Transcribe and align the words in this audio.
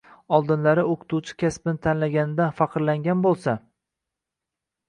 Oldinlari 0.35 0.85
o‘qituvchi 0.93 1.35
kasbini 1.43 1.81
tanlaganidan 1.87 2.57
faxrlangan 2.63 3.23
bo‘lsa 3.29 3.57